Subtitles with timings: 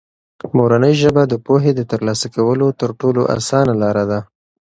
[0.57, 4.19] مورنۍ ژبه د پوهې د ترلاسه کولو تر ټولو اسانه لاره ده.